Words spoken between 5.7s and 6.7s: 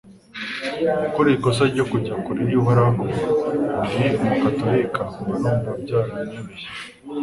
byaranyobeye